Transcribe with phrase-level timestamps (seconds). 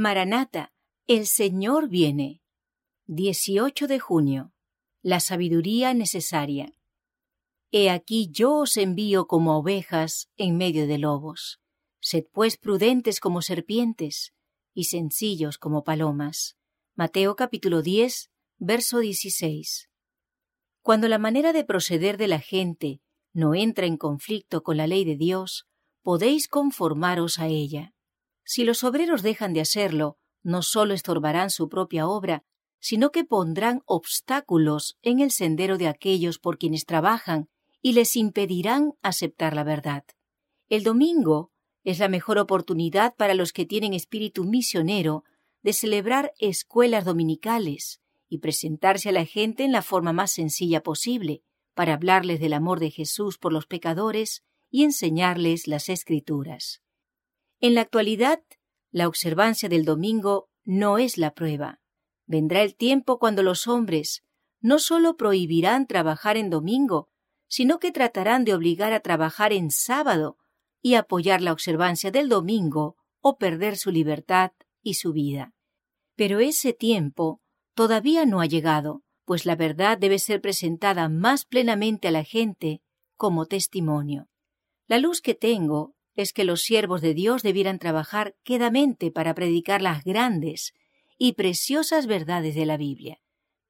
[0.00, 0.72] Maranata,
[1.08, 2.40] el Señor viene.
[3.08, 4.52] 18 de junio.
[5.02, 6.72] La sabiduría necesaria.
[7.72, 11.60] He aquí yo os envío como ovejas en medio de lobos.
[11.98, 14.32] Sed pues prudentes como serpientes
[14.72, 16.56] y sencillos como palomas.
[16.94, 19.90] Mateo capítulo 10, verso 16.
[20.80, 23.00] Cuando la manera de proceder de la gente
[23.32, 25.66] no entra en conflicto con la ley de Dios,
[26.02, 27.96] podéis conformaros a ella.
[28.50, 32.44] Si los obreros dejan de hacerlo, no solo estorbarán su propia obra,
[32.80, 37.50] sino que pondrán obstáculos en el sendero de aquellos por quienes trabajan
[37.82, 40.04] y les impedirán aceptar la verdad.
[40.70, 41.52] El domingo
[41.84, 45.24] es la mejor oportunidad para los que tienen espíritu misionero
[45.62, 51.42] de celebrar escuelas dominicales y presentarse a la gente en la forma más sencilla posible,
[51.74, 56.80] para hablarles del amor de Jesús por los pecadores y enseñarles las escrituras.
[57.60, 58.40] En la actualidad,
[58.92, 61.80] la observancia del domingo no es la prueba.
[62.26, 64.22] Vendrá el tiempo cuando los hombres
[64.60, 67.08] no sólo prohibirán trabajar en domingo,
[67.48, 70.36] sino que tratarán de obligar a trabajar en sábado
[70.82, 75.52] y apoyar la observancia del domingo o perder su libertad y su vida.
[76.14, 77.40] Pero ese tiempo
[77.74, 82.82] todavía no ha llegado, pues la verdad debe ser presentada más plenamente a la gente
[83.16, 84.28] como testimonio.
[84.86, 89.80] La luz que tengo es que los siervos de Dios debieran trabajar quedamente para predicar
[89.80, 90.72] las grandes
[91.16, 93.20] y preciosas verdades de la Biblia.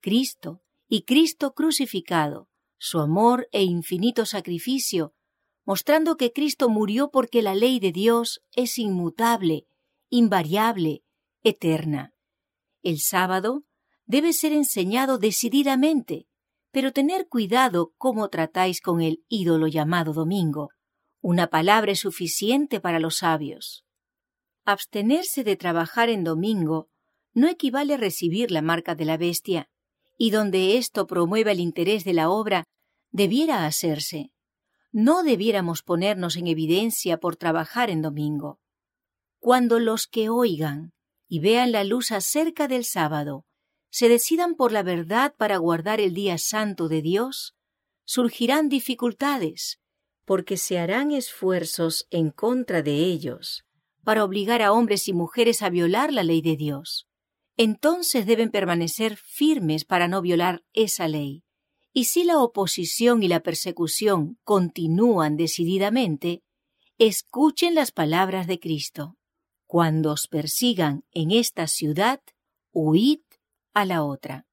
[0.00, 5.12] Cristo y Cristo crucificado, su amor e infinito sacrificio,
[5.66, 9.66] mostrando que Cristo murió porque la ley de Dios es inmutable,
[10.08, 11.02] invariable,
[11.42, 12.14] eterna.
[12.82, 13.64] El sábado
[14.06, 16.26] debe ser enseñado decididamente,
[16.70, 20.70] pero tener cuidado cómo tratáis con el ídolo llamado domingo.
[21.20, 23.84] Una palabra es suficiente para los sabios.
[24.64, 26.88] Abstenerse de trabajar en domingo
[27.34, 29.68] no equivale a recibir la marca de la bestia,
[30.16, 32.64] y donde esto promueva el interés de la obra,
[33.10, 34.32] debiera hacerse.
[34.92, 38.60] No debiéramos ponernos en evidencia por trabajar en domingo.
[39.38, 40.92] Cuando los que oigan
[41.28, 43.44] y vean la luz acerca del sábado
[43.90, 47.54] se decidan por la verdad para guardar el día santo de Dios,
[48.04, 49.80] surgirán dificultades,
[50.28, 53.64] porque se harán esfuerzos en contra de ellos
[54.04, 57.08] para obligar a hombres y mujeres a violar la ley de Dios
[57.58, 61.42] entonces deben permanecer firmes para no violar esa ley.
[61.92, 66.44] Y si la oposición y la persecución continúan decididamente,
[66.98, 69.16] escuchen las palabras de Cristo.
[69.66, 72.20] Cuando os persigan en esta ciudad,
[72.72, 73.20] huid
[73.74, 74.46] a la otra.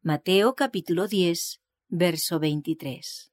[0.00, 3.29] Mateo capítulo 10, verso 23.